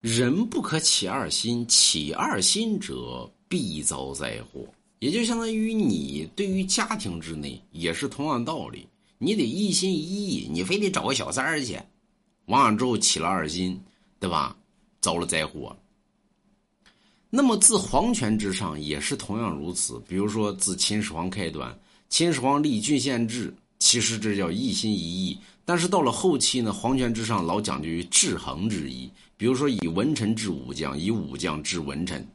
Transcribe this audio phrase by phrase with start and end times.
[0.00, 4.64] 人不可起二心，起二心者必遭灾祸。
[5.00, 8.86] 也就相当于你对于家庭之内也是同样道理，
[9.18, 11.78] 你得一心一意，你非得找个小三儿去，
[12.46, 13.80] 完了之后起了二心，
[14.20, 14.56] 对吧？
[15.00, 15.76] 遭了灾祸。
[17.30, 20.00] 那么自皇权之上也是同样如此。
[20.08, 21.76] 比如说自秦始皇开端，
[22.08, 25.38] 秦始皇立郡县制，其实这叫一心一意。
[25.64, 32.26] 但是到了后期呢，皇权之上老讲究于制衡之意，比如说以文臣治武将，以武将治文臣，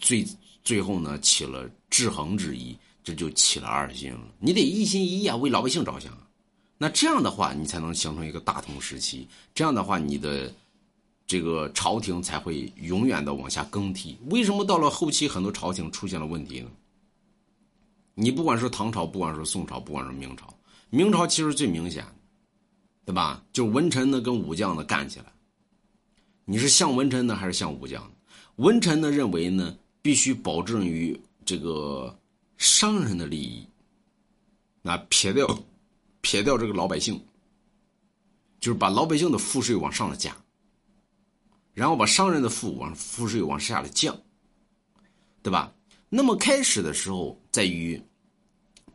[0.00, 0.26] 最
[0.64, 2.74] 最后呢起了制衡之意，
[3.04, 4.12] 这就起了二心。
[4.38, 6.16] 你得一心一意啊，为老百姓着想。
[6.78, 9.28] 那这样的话，你才能形成一个大同时期。
[9.54, 10.50] 这样的话，你的
[11.26, 14.16] 这个朝廷才会永远的往下更替。
[14.30, 16.70] 为什么到了后期很多朝廷出现了问题呢？
[18.20, 20.52] 你不管是唐朝，不管是宋朝，不管是明朝，
[20.90, 22.04] 明朝其实最明显。
[23.02, 23.42] 对吧？
[23.52, 25.24] 就是文臣呢跟武将呢干起来，
[26.44, 28.08] 你是像文臣呢还是像武将？
[28.56, 32.16] 文臣呢认为呢必须保证于这个
[32.56, 33.66] 商人的利益，
[34.80, 35.58] 那撇掉
[36.20, 37.20] 撇掉这个老百姓，
[38.60, 40.36] 就是把老百姓的赋税往上了加，
[41.72, 44.16] 然后把商人的赋往赋税往下了降，
[45.42, 45.74] 对吧？
[46.08, 48.00] 那么开始的时候在于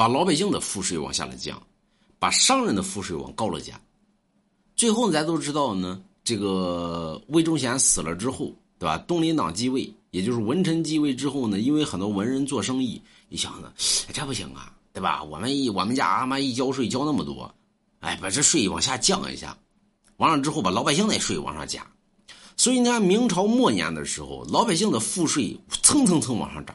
[0.00, 1.62] 把老百姓的赋税往下来降，
[2.18, 3.78] 把商人的赋税往高了加。
[4.74, 8.96] 最后，咱都知道呢，这个魏忠贤死了之后，对吧？
[9.06, 12.98] 东林党继位，也就是文臣继位之后呢，因为很多文人做生意，
[13.28, 13.70] 一想呢，
[14.10, 15.22] 这不行啊，对吧？
[15.22, 17.54] 我们一我们家阿妈一交税交那么多，
[17.98, 19.54] 哎，把这税往下降一下，
[20.16, 21.86] 完了之后把老百姓的税往上加，
[22.56, 26.74] 所以呢，明朝末年的时候，老百姓的赋税蹭蹭蹭往上涨，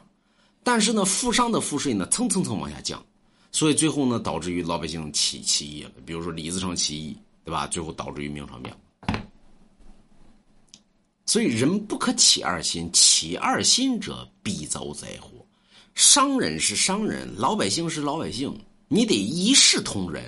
[0.62, 3.04] 但是呢，富商的赋税呢蹭蹭蹭往下降，
[3.52, 7.16] 所以最后呢，导致于老百姓起起义了，比如说李自成起义。
[7.46, 7.64] 对吧？
[7.68, 8.74] 最后导致于明朝灭
[9.06, 9.22] 亡。
[11.26, 15.30] 所以人不可起二心，起二心者必遭灾祸。
[15.94, 18.52] 商人是商人，老百姓是老百姓，
[18.88, 20.24] 你得一视同仁。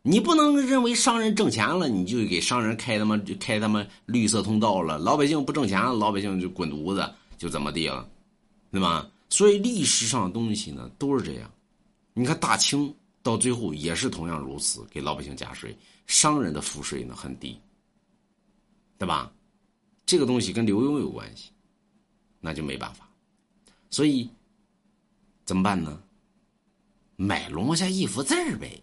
[0.00, 7.06] 你不能认为商人挣钱了，你就给商人开他妈开他妈绿色通道了；老百姓不挣钱了，老百姓就滚犊子，
[7.36, 8.08] 就怎么地了，
[8.72, 9.06] 对吧？
[9.28, 11.50] 所以历史上的东西呢，都是这样。
[12.16, 12.92] 你看大清。
[13.22, 17.60] 到最后也是同样如此，给老百姓加税，商人的赋税呢很低，
[18.98, 19.32] 对吧？
[20.06, 21.50] 这个东西跟刘墉有关系，
[22.38, 23.08] 那就没办法。
[23.90, 24.30] 所以
[25.44, 26.00] 怎么办呢？
[27.16, 28.80] 买龙王家一幅字儿呗。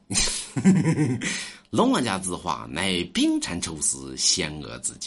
[1.72, 5.02] 龙王家字画乃冰蚕抽丝，仙娥自教。